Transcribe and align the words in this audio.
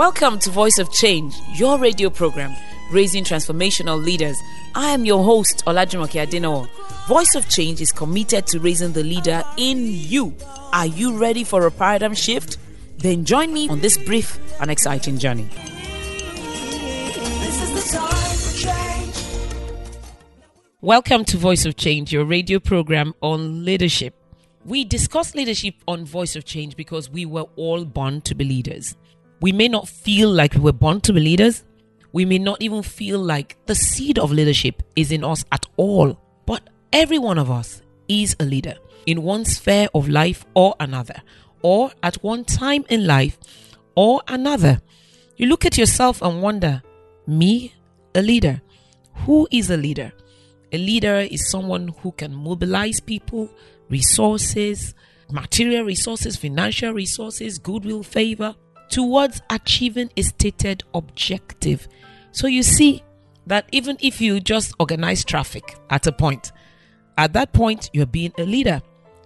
Welcome 0.00 0.38
to 0.38 0.50
Voice 0.50 0.78
of 0.78 0.90
Change, 0.90 1.34
your 1.52 1.78
radio 1.78 2.08
program 2.08 2.56
raising 2.90 3.22
transformational 3.22 4.02
leaders. 4.02 4.34
I 4.74 4.92
am 4.92 5.04
your 5.04 5.22
host, 5.22 5.62
Olajumoke 5.66 6.26
Adenowo. 6.26 6.70
Voice 7.06 7.34
of 7.36 7.46
Change 7.50 7.82
is 7.82 7.92
committed 7.92 8.46
to 8.46 8.60
raising 8.60 8.94
the 8.94 9.04
leader 9.04 9.42
in 9.58 9.84
you. 9.86 10.34
Are 10.72 10.86
you 10.86 11.18
ready 11.18 11.44
for 11.44 11.66
a 11.66 11.70
paradigm 11.70 12.14
shift? 12.14 12.56
Then 12.96 13.26
join 13.26 13.52
me 13.52 13.68
on 13.68 13.80
this 13.80 13.98
brief 13.98 14.40
and 14.58 14.70
exciting 14.70 15.18
journey. 15.18 15.50
Welcome 20.80 21.26
to 21.26 21.36
Voice 21.36 21.66
of 21.66 21.76
Change, 21.76 22.10
your 22.10 22.24
radio 22.24 22.58
program 22.58 23.12
on 23.20 23.66
leadership. 23.66 24.14
We 24.64 24.84
discuss 24.86 25.34
leadership 25.34 25.74
on 25.86 26.06
Voice 26.06 26.36
of 26.36 26.46
Change 26.46 26.74
because 26.74 27.10
we 27.10 27.26
were 27.26 27.44
all 27.56 27.84
born 27.84 28.22
to 28.22 28.34
be 28.34 28.46
leaders. 28.46 28.96
We 29.40 29.52
may 29.52 29.68
not 29.68 29.88
feel 29.88 30.30
like 30.30 30.54
we 30.54 30.60
were 30.60 30.72
born 30.72 31.00
to 31.02 31.12
be 31.14 31.20
leaders. 31.20 31.64
We 32.12 32.24
may 32.24 32.38
not 32.38 32.60
even 32.60 32.82
feel 32.82 33.18
like 33.18 33.56
the 33.66 33.74
seed 33.74 34.18
of 34.18 34.32
leadership 34.32 34.82
is 34.96 35.10
in 35.10 35.24
us 35.24 35.44
at 35.50 35.64
all. 35.76 36.20
But 36.44 36.68
every 36.92 37.18
one 37.18 37.38
of 37.38 37.50
us 37.50 37.80
is 38.06 38.36
a 38.38 38.44
leader 38.44 38.74
in 39.06 39.22
one 39.22 39.46
sphere 39.46 39.88
of 39.94 40.08
life 40.08 40.44
or 40.54 40.74
another, 40.78 41.22
or 41.62 41.90
at 42.02 42.16
one 42.22 42.44
time 42.44 42.84
in 42.90 43.06
life 43.06 43.38
or 43.94 44.20
another. 44.28 44.82
You 45.36 45.46
look 45.46 45.64
at 45.64 45.78
yourself 45.78 46.20
and 46.20 46.42
wonder, 46.42 46.82
me, 47.26 47.74
a 48.14 48.20
leader? 48.20 48.60
Who 49.24 49.48
is 49.50 49.70
a 49.70 49.76
leader? 49.76 50.12
A 50.72 50.76
leader 50.76 51.20
is 51.20 51.50
someone 51.50 51.88
who 52.00 52.12
can 52.12 52.34
mobilize 52.34 53.00
people, 53.00 53.50
resources, 53.88 54.94
material 55.30 55.84
resources, 55.84 56.36
financial 56.36 56.92
resources, 56.92 57.58
goodwill, 57.58 58.02
favor 58.02 58.54
towards 58.90 59.40
achieving 59.50 60.10
a 60.16 60.22
stated 60.22 60.82
objective. 60.94 61.88
So 62.32 62.46
you 62.46 62.62
see 62.62 63.02
that 63.46 63.66
even 63.72 63.96
if 64.00 64.20
you 64.20 64.40
just 64.40 64.74
organize 64.78 65.24
traffic 65.24 65.76
at 65.88 66.06
a 66.06 66.12
point, 66.12 66.52
at 67.16 67.32
that 67.32 67.52
point 67.52 67.90
you're 67.92 68.06
being 68.06 68.32
a 68.38 68.42
leader. 68.42 68.82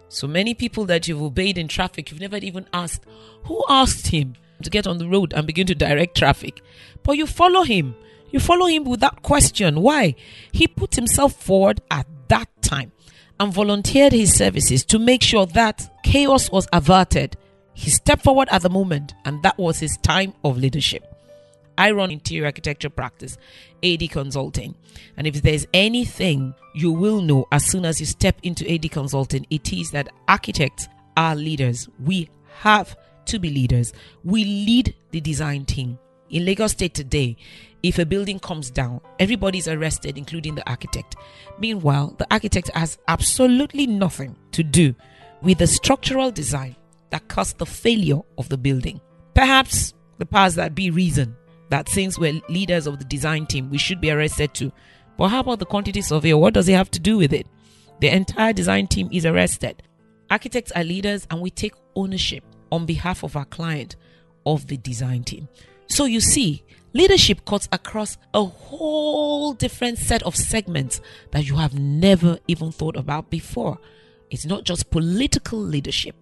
So 0.08 0.28
many 0.28 0.54
people 0.54 0.84
that 0.86 1.08
you've 1.08 1.22
obeyed 1.22 1.58
in 1.58 1.66
traffic, 1.66 2.10
you've 2.10 2.20
never 2.20 2.36
even 2.36 2.66
asked, 2.72 3.04
who 3.44 3.64
asked 3.68 4.08
him 4.08 4.34
to 4.62 4.70
get 4.70 4.86
on 4.86 4.98
the 4.98 5.08
road 5.08 5.32
and 5.32 5.46
begin 5.46 5.66
to 5.66 5.74
direct 5.74 6.16
traffic? 6.16 6.62
But 7.02 7.16
you 7.16 7.26
follow 7.26 7.62
him 7.62 7.96
you 8.34 8.40
follow 8.40 8.66
him 8.66 8.82
without 8.82 9.22
question. 9.22 9.80
Why? 9.80 10.16
He 10.50 10.66
put 10.66 10.96
himself 10.96 11.34
forward 11.34 11.80
at 11.88 12.08
that 12.26 12.48
time 12.62 12.90
and 13.38 13.54
volunteered 13.54 14.12
his 14.12 14.34
services 14.34 14.84
to 14.86 14.98
make 14.98 15.22
sure 15.22 15.46
that 15.46 15.88
chaos 16.02 16.50
was 16.50 16.66
averted. 16.72 17.36
He 17.74 17.90
stepped 17.90 18.22
forward 18.22 18.48
at 18.50 18.62
the 18.62 18.70
moment, 18.70 19.14
and 19.24 19.42
that 19.42 19.58
was 19.58 19.80
his 19.80 19.96
time 19.98 20.32
of 20.44 20.56
leadership. 20.56 21.10
I 21.76 21.90
run 21.90 22.12
interior 22.12 22.46
architecture 22.46 22.88
practice, 22.88 23.36
AD 23.82 24.08
Consulting. 24.10 24.76
And 25.16 25.26
if 25.26 25.42
there's 25.42 25.66
anything 25.74 26.54
you 26.74 26.92
will 26.92 27.20
know 27.20 27.46
as 27.50 27.66
soon 27.66 27.84
as 27.84 27.98
you 27.98 28.06
step 28.06 28.38
into 28.42 28.70
AD 28.72 28.90
Consulting, 28.92 29.46
it 29.50 29.72
is 29.72 29.90
that 29.90 30.08
architects 30.28 30.88
are 31.16 31.34
leaders. 31.34 31.88
We 32.04 32.30
have 32.60 32.96
to 33.26 33.38
be 33.38 33.50
leaders. 33.50 33.92
We 34.22 34.44
lead 34.44 34.94
the 35.10 35.20
design 35.20 35.64
team. 35.64 35.98
In 36.30 36.44
Lagos 36.44 36.72
State 36.72 36.94
today, 36.94 37.36
if 37.82 37.98
a 37.98 38.06
building 38.06 38.38
comes 38.38 38.70
down, 38.70 39.00
everybody's 39.18 39.68
arrested, 39.68 40.16
including 40.16 40.54
the 40.54 40.68
architect. 40.68 41.16
Meanwhile, 41.58 42.14
the 42.18 42.26
architect 42.30 42.70
has 42.74 42.98
absolutely 43.08 43.86
nothing 43.86 44.36
to 44.52 44.62
do 44.62 44.94
with 45.42 45.58
the 45.58 45.66
structural 45.66 46.30
design 46.30 46.76
that 47.10 47.28
caused 47.28 47.58
the 47.58 47.66
failure 47.66 48.20
of 48.38 48.48
the 48.48 48.58
building. 48.58 49.00
Perhaps 49.34 49.94
the 50.18 50.26
powers 50.26 50.54
that 50.54 50.74
be 50.74 50.90
reason 50.90 51.36
that 51.70 51.88
since 51.88 52.18
we're 52.18 52.40
leaders 52.48 52.86
of 52.86 52.98
the 52.98 53.04
design 53.04 53.46
team, 53.46 53.70
we 53.70 53.78
should 53.78 54.00
be 54.00 54.10
arrested 54.10 54.54
too. 54.54 54.72
But 55.16 55.28
how 55.28 55.40
about 55.40 55.58
the 55.58 55.66
quantity 55.66 56.02
surveyor? 56.02 56.36
What 56.36 56.54
does 56.54 56.66
he 56.66 56.72
have 56.72 56.90
to 56.92 57.00
do 57.00 57.16
with 57.16 57.32
it? 57.32 57.46
The 58.00 58.08
entire 58.08 58.52
design 58.52 58.86
team 58.86 59.08
is 59.12 59.24
arrested. 59.24 59.82
Architects 60.30 60.72
are 60.72 60.84
leaders 60.84 61.26
and 61.30 61.40
we 61.40 61.50
take 61.50 61.74
ownership 61.94 62.44
on 62.72 62.86
behalf 62.86 63.22
of 63.22 63.36
our 63.36 63.44
client 63.44 63.96
of 64.46 64.66
the 64.66 64.76
design 64.76 65.24
team. 65.24 65.48
So 65.86 66.06
you 66.06 66.20
see, 66.20 66.64
leadership 66.92 67.44
cuts 67.44 67.68
across 67.72 68.18
a 68.32 68.44
whole 68.44 69.52
different 69.52 69.98
set 69.98 70.22
of 70.24 70.34
segments 70.34 71.00
that 71.30 71.46
you 71.46 71.56
have 71.56 71.78
never 71.78 72.38
even 72.48 72.72
thought 72.72 72.96
about 72.96 73.30
before. 73.30 73.78
It's 74.30 74.46
not 74.46 74.64
just 74.64 74.90
political 74.90 75.58
leadership. 75.58 76.16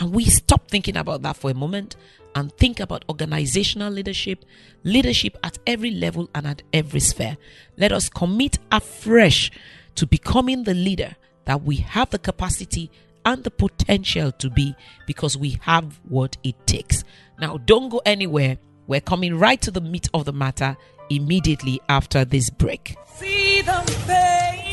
Can 0.00 0.12
we 0.12 0.24
stop 0.24 0.66
thinking 0.66 0.96
about 0.96 1.20
that 1.20 1.36
for 1.36 1.50
a 1.50 1.54
moment 1.54 1.94
and 2.34 2.50
think 2.52 2.80
about 2.80 3.04
organizational 3.10 3.92
leadership, 3.92 4.46
leadership 4.82 5.36
at 5.44 5.58
every 5.66 5.90
level 5.90 6.30
and 6.34 6.46
at 6.46 6.62
every 6.72 7.00
sphere? 7.00 7.36
Let 7.76 7.92
us 7.92 8.08
commit 8.08 8.58
afresh 8.72 9.50
to 9.96 10.06
becoming 10.06 10.64
the 10.64 10.72
leader 10.72 11.16
that 11.44 11.64
we 11.64 11.76
have 11.76 12.08
the 12.08 12.18
capacity 12.18 12.90
and 13.26 13.44
the 13.44 13.50
potential 13.50 14.32
to 14.32 14.48
be 14.48 14.74
because 15.06 15.36
we 15.36 15.58
have 15.60 16.00
what 16.08 16.38
it 16.44 16.54
takes. 16.66 17.04
Now, 17.38 17.58
don't 17.58 17.90
go 17.90 18.00
anywhere. 18.06 18.56
We're 18.86 19.02
coming 19.02 19.38
right 19.38 19.60
to 19.60 19.70
the 19.70 19.82
meat 19.82 20.08
of 20.14 20.24
the 20.24 20.32
matter 20.32 20.78
immediately 21.10 21.78
after 21.90 22.24
this 22.24 22.48
break. 22.48 22.96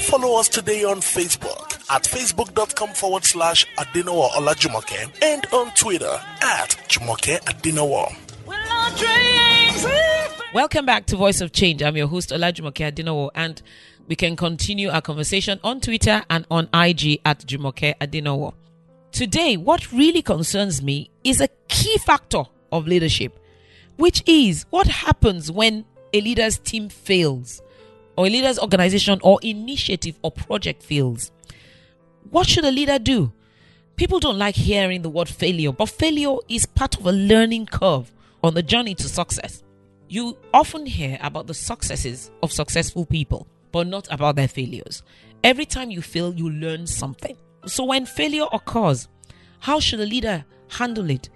Follow 0.05 0.39
us 0.39 0.47
today 0.47 0.85
on 0.85 1.01
Facebook 1.01 1.66
at 1.89 2.03
facebook.com 2.03 2.89
forward 2.89 3.23
slash 3.23 3.65
Adenowo 3.77 4.29
Olajumoke 4.31 5.09
and 5.21 5.45
on 5.53 5.71
Twitter 5.75 6.19
at 6.41 6.69
Jumoke 6.87 7.39
Adenowo. 7.41 8.13
Welcome 10.53 10.85
back 10.85 11.05
to 11.07 11.15
Voice 11.15 11.41
of 11.41 11.51
Change. 11.51 11.83
I'm 11.83 11.95
your 11.97 12.07
host 12.07 12.29
Olajumoke 12.29 12.91
Adenowo 12.91 13.29
and 13.35 13.61
we 14.07 14.15
can 14.15 14.35
continue 14.35 14.89
our 14.89 15.01
conversation 15.01 15.59
on 15.63 15.81
Twitter 15.81 16.23
and 16.29 16.45
on 16.51 16.69
IG 16.73 17.19
at 17.25 17.39
Jumoke 17.45 17.95
Adenowo. 17.99 18.53
Today, 19.11 19.57
what 19.57 19.91
really 19.91 20.21
concerns 20.21 20.81
me 20.81 21.09
is 21.23 21.41
a 21.41 21.47
key 21.67 21.97
factor 21.99 22.43
of 22.71 22.87
leadership 22.87 23.37
which 23.97 24.23
is 24.25 24.65
what 24.69 24.87
happens 24.87 25.51
when 25.51 25.83
a 26.13 26.21
leader's 26.21 26.57
team 26.59 26.87
fails, 26.89 27.61
or 28.15 28.27
a 28.27 28.29
leader's 28.29 28.57
organization 28.59 29.19
or 29.23 29.39
initiative 29.43 30.17
or 30.23 30.31
project 30.31 30.81
fails. 30.81 31.31
What 32.31 32.47
should 32.47 32.65
a 32.65 32.71
leader 32.71 32.99
do? 32.99 33.31
People 33.95 34.19
don't 34.19 34.37
like 34.37 34.55
hearing 34.55 35.01
the 35.01 35.09
word 35.09 35.29
failure, 35.29 35.71
but 35.71 35.89
failure 35.89 36.35
is 36.49 36.65
part 36.65 36.97
of 36.97 37.05
a 37.05 37.11
learning 37.11 37.65
curve 37.67 38.11
on 38.43 38.53
the 38.53 38.63
journey 38.63 38.93
to 38.95 39.09
success. 39.09 39.63
You 40.07 40.37
often 40.53 40.85
hear 40.85 41.17
about 41.21 41.47
the 41.47 41.53
successes 41.53 42.31
of 42.43 42.51
successful 42.51 43.05
people, 43.05 43.47
but 43.71 43.87
not 43.87 44.07
about 44.11 44.35
their 44.35 44.47
failures. 44.47 45.03
Every 45.43 45.65
time 45.65 45.89
you 45.91 46.01
fail, 46.01 46.33
you 46.33 46.49
learn 46.49 46.87
something. 46.87 47.35
So 47.65 47.85
when 47.85 48.05
failure 48.05 48.45
occurs, 48.53 49.07
how 49.59 49.79
should 49.79 49.99
a 49.99 50.05
leader 50.05 50.45
handle 50.69 51.09
it? 51.09 51.29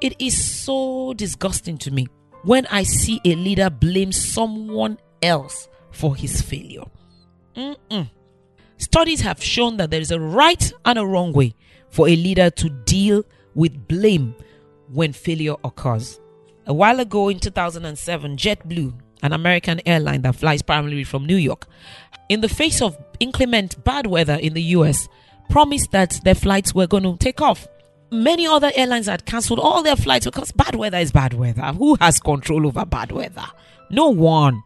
It 0.00 0.14
is 0.18 0.62
so 0.64 1.14
disgusting 1.14 1.78
to 1.78 1.90
me 1.90 2.08
when 2.42 2.66
I 2.66 2.82
see 2.82 3.20
a 3.24 3.34
leader 3.34 3.70
blame 3.70 4.12
someone 4.12 4.98
else 5.22 5.68
for 5.90 6.14
his 6.14 6.40
failure. 6.42 6.84
Mm-mm. 7.56 8.10
Studies 8.78 9.20
have 9.20 9.42
shown 9.42 9.76
that 9.76 9.90
there 9.90 10.00
is 10.00 10.10
a 10.10 10.20
right 10.20 10.72
and 10.84 10.98
a 10.98 11.06
wrong 11.06 11.32
way 11.32 11.54
for 11.90 12.08
a 12.08 12.16
leader 12.16 12.50
to 12.50 12.70
deal 12.70 13.24
with 13.54 13.88
blame 13.88 14.34
when 14.92 15.12
failure 15.12 15.56
occurs. 15.64 16.20
A 16.66 16.74
while 16.74 17.00
ago 17.00 17.28
in 17.28 17.40
2007, 17.40 18.36
JetBlue, 18.36 18.94
an 19.22 19.32
American 19.32 19.80
airline 19.86 20.22
that 20.22 20.36
flies 20.36 20.62
primarily 20.62 21.04
from 21.04 21.26
New 21.26 21.36
York, 21.36 21.66
in 22.28 22.40
the 22.40 22.48
face 22.48 22.80
of 22.80 22.96
inclement 23.20 23.82
bad 23.84 24.06
weather 24.06 24.34
in 24.34 24.54
the 24.54 24.62
US, 24.62 25.08
promised 25.50 25.90
that 25.92 26.20
their 26.24 26.34
flights 26.34 26.74
were 26.74 26.86
going 26.86 27.02
to 27.02 27.16
take 27.16 27.40
off 27.40 27.66
many 28.10 28.46
other 28.46 28.70
airlines 28.74 29.06
had 29.06 29.24
cancelled 29.26 29.58
all 29.58 29.82
their 29.82 29.96
flights 29.96 30.26
because 30.26 30.52
bad 30.52 30.74
weather 30.74 30.98
is 30.98 31.12
bad 31.12 31.34
weather. 31.34 31.72
Who 31.72 31.96
has 31.96 32.20
control 32.20 32.66
over 32.66 32.84
bad 32.84 33.12
weather? 33.12 33.46
No 33.90 34.08
one. 34.08 34.62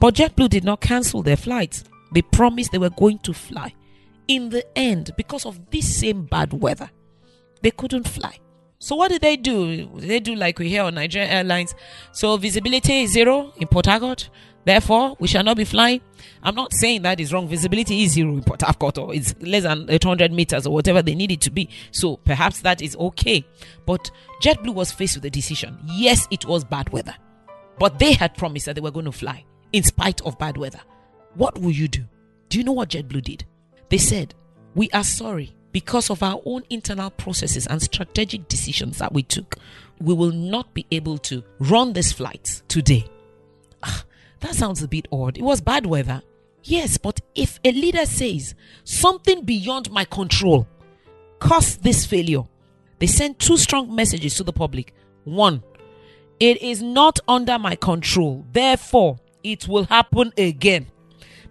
But 0.00 0.14
JetBlue 0.14 0.48
did 0.48 0.64
not 0.64 0.80
cancel 0.80 1.22
their 1.22 1.36
flights. 1.36 1.84
They 2.12 2.22
promised 2.22 2.72
they 2.72 2.78
were 2.78 2.90
going 2.90 3.18
to 3.20 3.32
fly. 3.32 3.74
In 4.28 4.50
the 4.50 4.64
end, 4.78 5.10
because 5.16 5.44
of 5.44 5.70
this 5.70 5.98
same 5.98 6.24
bad 6.26 6.52
weather, 6.52 6.90
they 7.62 7.70
couldn't 7.70 8.08
fly. 8.08 8.38
So 8.78 8.96
what 8.96 9.10
did 9.10 9.22
they 9.22 9.36
do? 9.36 9.88
They 9.96 10.18
do 10.18 10.34
like 10.34 10.58
we 10.58 10.68
hear 10.68 10.82
on 10.82 10.94
Nigerian 10.96 11.30
Airlines. 11.30 11.74
So 12.10 12.36
visibility 12.36 13.04
is 13.04 13.12
zero 13.12 13.52
in 13.56 13.68
Port 13.68 13.86
Harcourt. 13.86 14.28
Therefore, 14.64 15.16
we 15.18 15.28
shall 15.28 15.42
not 15.44 15.56
be 15.56 15.64
flying. 15.64 16.00
I'm 16.42 16.54
not 16.54 16.72
saying 16.72 17.02
that 17.02 17.20
is 17.20 17.32
wrong. 17.32 17.48
Visibility 17.48 18.02
is 18.02 18.12
zero 18.12 18.32
in 18.32 18.42
Port 18.42 18.62
Harcourt 18.62 18.98
or 18.98 19.14
it's 19.14 19.34
less 19.40 19.64
than 19.64 19.88
800 19.88 20.32
meters 20.32 20.66
or 20.66 20.72
whatever 20.72 21.02
they 21.02 21.14
need 21.14 21.30
it 21.30 21.40
to 21.42 21.50
be. 21.50 21.68
So 21.90 22.16
perhaps 22.16 22.60
that 22.62 22.82
is 22.82 22.96
okay. 22.96 23.44
But 23.86 24.10
JetBlue 24.42 24.74
was 24.74 24.92
faced 24.92 25.16
with 25.16 25.24
a 25.24 25.30
decision. 25.30 25.78
Yes, 25.86 26.26
it 26.30 26.44
was 26.46 26.64
bad 26.64 26.88
weather, 26.90 27.14
but 27.78 27.98
they 27.98 28.12
had 28.12 28.36
promised 28.36 28.66
that 28.66 28.74
they 28.74 28.80
were 28.80 28.90
going 28.90 29.06
to 29.06 29.12
fly 29.12 29.44
in 29.72 29.82
spite 29.82 30.20
of 30.22 30.38
bad 30.38 30.56
weather. 30.56 30.80
What 31.34 31.58
will 31.58 31.70
you 31.70 31.88
do? 31.88 32.04
Do 32.48 32.58
you 32.58 32.64
know 32.64 32.72
what 32.72 32.90
JetBlue 32.90 33.22
did? 33.22 33.44
They 33.88 33.98
said, 33.98 34.34
We 34.74 34.90
are 34.90 35.04
sorry 35.04 35.54
because 35.72 36.10
of 36.10 36.22
our 36.22 36.40
own 36.44 36.62
internal 36.68 37.10
processes 37.10 37.66
and 37.66 37.80
strategic 37.80 38.46
decisions 38.48 38.98
that 38.98 39.12
we 39.12 39.22
took 39.22 39.56
we 40.02 40.14
will 40.14 40.32
not 40.32 40.74
be 40.74 40.84
able 40.90 41.18
to 41.18 41.42
run 41.58 41.92
this 41.92 42.12
flight 42.12 42.62
today. 42.68 43.04
Ah, 43.82 44.04
that 44.40 44.54
sounds 44.54 44.82
a 44.82 44.88
bit 44.88 45.06
odd. 45.12 45.38
It 45.38 45.42
was 45.42 45.60
bad 45.60 45.86
weather. 45.86 46.22
Yes, 46.64 46.98
but 46.98 47.20
if 47.34 47.60
a 47.64 47.72
leader 47.72 48.06
says 48.06 48.54
something 48.84 49.44
beyond 49.44 49.90
my 49.90 50.04
control 50.04 50.66
caused 51.38 51.82
this 51.82 52.06
failure, 52.06 52.44
they 52.98 53.06
send 53.06 53.38
two 53.38 53.56
strong 53.56 53.94
messages 53.94 54.34
to 54.36 54.44
the 54.44 54.52
public. 54.52 54.94
One, 55.24 55.62
it 56.38 56.62
is 56.62 56.82
not 56.82 57.18
under 57.26 57.58
my 57.58 57.76
control. 57.76 58.44
Therefore, 58.52 59.18
it 59.42 59.66
will 59.66 59.84
happen 59.84 60.32
again 60.36 60.86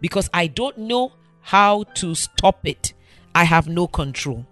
because 0.01 0.29
I 0.33 0.47
don't 0.47 0.77
know 0.77 1.13
how 1.41 1.83
to 1.95 2.13
stop 2.15 2.67
it. 2.67 2.93
I 3.33 3.45
have 3.45 3.67
no 3.67 3.87
control. 3.87 4.45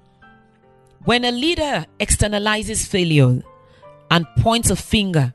When 1.05 1.25
a 1.25 1.31
leader 1.31 1.85
externalizes 1.99 2.87
failure 2.87 3.41
and 4.11 4.27
points 4.37 4.69
a 4.69 4.75
finger 4.75 5.33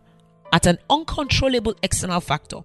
at 0.52 0.66
an 0.66 0.78
uncontrollable 0.88 1.74
external 1.82 2.20
factor, 2.20 2.58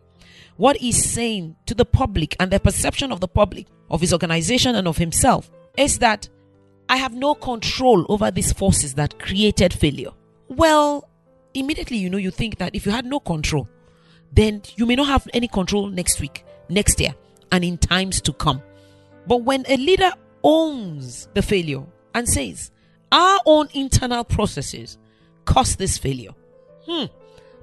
what 0.58 0.78
he's 0.78 1.04
saying 1.04 1.56
to 1.66 1.74
the 1.74 1.86
public 1.86 2.36
and 2.40 2.52
the 2.52 2.60
perception 2.60 3.12
of 3.12 3.20
the 3.20 3.28
public 3.28 3.68
of 3.90 4.02
his 4.02 4.14
organization 4.14 4.76
and 4.76 4.88
of 4.88 4.98
himself 4.98 5.50
is 5.78 6.00
that 6.00 6.28
I 6.90 6.98
have 6.98 7.14
no 7.14 7.36
control 7.36 8.06
over 8.10 8.32
these 8.32 8.52
forces 8.52 8.96
that 8.96 9.20
created 9.20 9.74
failure. 9.74 10.10
Well, 10.50 11.08
immediately 11.54 11.98
you 11.98 12.10
know 12.10 12.18
you 12.18 12.32
think 12.32 12.58
that 12.58 12.76
if 12.76 12.86
you 12.86 12.92
had 12.92 13.06
no 13.06 13.20
control, 13.20 13.70
then 14.34 14.62
you 14.76 14.86
may 14.86 14.96
not 14.96 15.08
have 15.08 15.28
any 15.34 15.48
control 15.48 15.88
next 15.88 16.20
week, 16.20 16.44
next 16.68 17.00
year, 17.00 17.16
and 17.52 17.64
in 17.64 17.78
times 17.78 18.22
to 18.22 18.34
come. 18.34 18.62
But 19.28 19.44
when 19.44 19.66
a 19.68 19.78
leader 19.78 20.12
owns 20.44 21.28
the 21.34 21.42
failure 21.42 21.84
and 22.14 22.28
says, 22.28 22.72
Our 23.12 23.40
own 23.46 23.70
internal 23.74 24.24
processes 24.24 24.98
caused 25.46 25.78
this 25.80 25.98
failure, 25.98 26.32
hmm, 26.86 27.06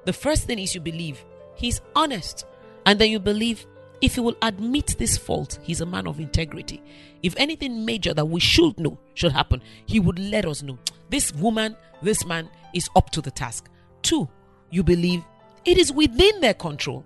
the 0.05 0.13
first 0.13 0.45
thing 0.45 0.59
is 0.59 0.73
you 0.73 0.81
believe 0.81 1.23
he's 1.55 1.81
honest, 1.95 2.45
and 2.85 2.99
then 2.99 3.09
you 3.09 3.19
believe 3.19 3.65
if 3.99 4.15
he 4.15 4.21
will 4.21 4.37
admit 4.41 4.95
this 4.97 5.17
fault, 5.17 5.59
he's 5.63 5.81
a 5.81 5.85
man 5.85 6.07
of 6.07 6.19
integrity. 6.19 6.81
If 7.23 7.35
anything 7.37 7.83
major 7.83 8.13
that 8.13 8.25
we 8.25 8.39
should 8.39 8.79
know 8.79 8.97
should 9.15 9.31
happen, 9.31 9.61
he 9.85 9.99
would 9.99 10.19
let 10.19 10.45
us 10.45 10.61
know. 10.61 10.77
This 11.09 11.33
woman, 11.33 11.75
this 12.01 12.25
man 12.25 12.49
is 12.73 12.89
up 12.95 13.09
to 13.11 13.21
the 13.21 13.31
task. 13.31 13.69
Two, 14.03 14.29
you 14.69 14.83
believe 14.83 15.23
it 15.65 15.77
is 15.77 15.91
within 15.91 16.39
their 16.41 16.53
control. 16.53 17.03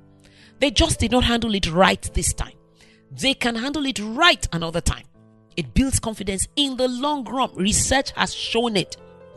They 0.60 0.70
just 0.70 1.00
did 1.00 1.12
not 1.12 1.24
handle 1.24 1.56
it 1.56 1.72
right 1.72 2.02
this 2.14 2.34
time. 2.34 2.54
They 3.12 3.34
can 3.34 3.56
handle 3.56 3.86
it 3.86 4.00
right 4.00 4.48
another 4.54 4.82
time. 4.82 5.04
It 5.58 5.74
builds 5.74 6.00
confidence 6.00 6.48
in 6.56 6.78
the 6.78 6.88
long 6.88 7.26
run. 7.26 7.54
Research 7.56 8.12
has 8.12 8.34
shown 8.34 8.78
it. 8.78 8.96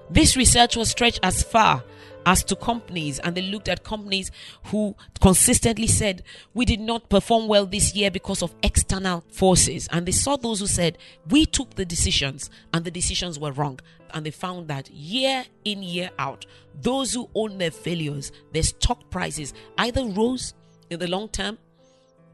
This 0.09 0.37
research 0.37 0.77
was 0.77 0.91
stretched 0.91 1.21
as 1.23 1.43
far 1.43 1.83
as 2.27 2.43
to 2.45 2.57
companies 2.57 3.19
and 3.19 3.35
they 3.35 3.43
looked 3.43 3.69
at 3.69 3.85
companies 3.85 4.31
who 4.67 4.95
consistently 5.21 5.87
said 5.87 6.23
we 6.55 6.65
did 6.65 6.81
not 6.81 7.09
perform 7.09 7.49
well 7.49 7.67
this 7.67 7.95
year 7.95 8.11
because 8.11 8.43
of 8.43 8.55
external 8.63 9.23
forces 9.31 9.89
and 9.93 10.07
they 10.07 10.13
saw 10.13 10.37
those 10.37 10.61
who 10.61 10.67
said 10.67 10.97
we 11.29 11.45
took 11.45 11.75
the 11.75 11.85
decisions 11.85 12.49
and 12.73 12.85
the 12.85 12.91
decisions 12.91 13.39
were 13.39 13.53
wrong 13.53 13.79
and 14.15 14.25
they 14.25 14.31
found 14.31 14.69
that 14.69 14.91
year 14.91 15.45
in 15.65 15.83
year 15.83 16.11
out 16.19 16.47
those 16.81 17.13
who 17.13 17.29
own 17.35 17.59
their 17.59 17.71
failures 17.71 18.33
their 18.53 18.63
stock 18.63 19.11
prices 19.11 19.53
either 19.79 20.05
rose 20.05 20.55
in 20.91 20.99
the 20.99 21.09
long 21.09 21.29
term 21.29 21.59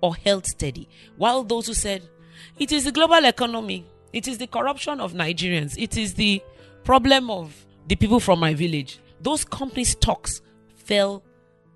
or 0.02 0.14
held 0.16 0.46
steady. 0.46 0.88
While 1.16 1.44
those 1.44 1.66
who 1.66 1.74
said, 1.74 2.02
it 2.58 2.72
is 2.72 2.84
the 2.84 2.92
global 2.92 3.24
economy, 3.24 3.86
it 4.12 4.26
is 4.26 4.38
the 4.38 4.46
corruption 4.46 5.00
of 5.00 5.12
Nigerians, 5.12 5.76
it 5.78 5.96
is 5.96 6.14
the 6.14 6.42
problem 6.84 7.30
of 7.30 7.66
the 7.86 7.96
people 7.96 8.20
from 8.20 8.40
my 8.40 8.54
village, 8.54 8.98
those 9.20 9.44
company 9.44 9.84
stocks 9.84 10.40
fell 10.74 11.22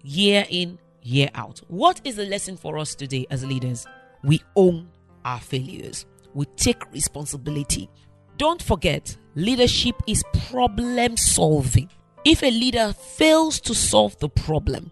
year 0.03 0.47
in, 0.49 0.79
year 1.03 1.29
out. 1.35 1.61
What 1.69 2.01
is 2.05 2.17
the 2.17 2.27
lesson 2.27 2.57
for 2.57 2.79
us 2.79 2.95
today 2.95 3.27
as 3.31 3.45
leaders? 3.45 3.87
We 4.23 4.43
own 4.57 4.89
our 5.25 5.41
failures, 5.41 6.07
we 6.35 6.47
take 6.57 6.91
responsibility. 6.93 7.89
Don't 8.37 8.63
forget, 8.63 9.17
leadership 9.37 9.97
is 10.07 10.25
problem 10.51 11.17
solving. 11.17 11.89
If 12.25 12.43
a 12.43 12.51
leader 12.51 12.93
fails 12.93 13.61
to 13.61 13.75
solve 13.75 14.19
the 14.19 14.29
problem, 14.29 14.91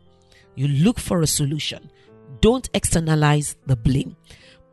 you 0.55 0.69
look 0.69 1.00
for 1.00 1.23
a 1.23 1.26
solution 1.26 1.90
don't 2.43 2.69
externalize 2.75 3.56
the 3.67 3.77
blame. 3.77 4.17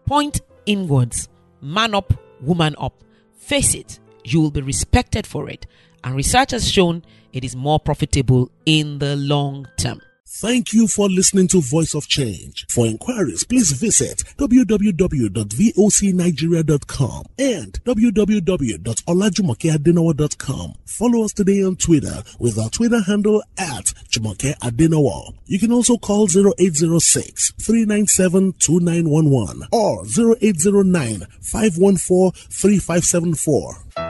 Point 0.06 0.42
inwards. 0.66 1.30
Man 1.62 1.96
up, 1.96 2.14
woman 2.42 2.76
up. 2.78 3.04
Face 3.38 3.74
it, 3.76 4.00
you 4.26 4.42
will 4.42 4.52
be 4.52 4.62
respected 4.62 5.26
for 5.26 5.50
it. 5.50 5.66
And 6.04 6.16
research 6.16 6.52
has 6.52 6.70
shown 6.70 7.04
it 7.32 7.44
is 7.44 7.56
more 7.56 7.80
profitable 7.80 8.52
in 8.66 9.00
the 9.00 9.16
long 9.16 9.68
term. 9.78 10.02
Thank 10.32 10.74
you 10.74 10.88
for 10.88 11.10
listening 11.10 11.48
to 11.50 11.60
Voice 11.60 11.94
of 11.96 12.08
Change. 12.08 12.68
For 12.70 12.86
inquiries, 12.86 13.44
please 13.44 13.72
visit 13.72 14.24
www.vocnigeria.com 14.38 17.24
and 17.40 17.74
www.olajumokeadenowo.com. 17.84 20.74
Follow 20.86 21.26
us 21.26 21.34
today 21.34 21.64
on 21.64 21.78
Twitter 21.78 22.22
with 22.38 22.60
our 22.60 22.70
Twitter 22.70 23.02
handle 23.02 23.42
at 23.58 23.86
Jumoke. 24.12 25.34
You 25.48 25.60
can 25.60 25.72
also 25.72 25.98
call 25.98 26.26
0806 26.26 27.54
397 27.54 28.54
2911 28.60 29.68
or 29.72 30.06
0809 30.06 31.26
514 31.42 32.32
3574. 32.50 34.09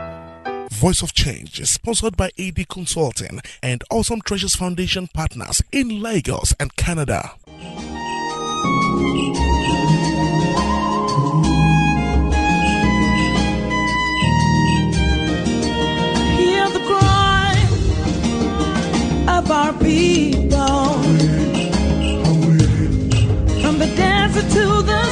Voice 0.79 1.01
of 1.01 1.13
Change 1.13 1.59
is 1.59 1.69
sponsored 1.69 2.15
by 2.15 2.31
AD 2.39 2.69
Consulting 2.69 3.41
and 3.61 3.83
Awesome 3.91 4.21
Treasures 4.21 4.55
Foundation 4.55 5.07
partners 5.07 5.61
in 5.73 6.01
Lagos 6.01 6.53
and 6.57 6.73
Canada. 6.77 7.33
Hear 16.37 16.69
the 16.69 16.79
cry 16.87 17.55
of 19.27 19.51
our 19.51 19.73
people 19.73 20.93
from 23.61 23.79
the 23.79 23.91
desert 23.97 24.49
to 24.53 24.81
the 24.83 25.08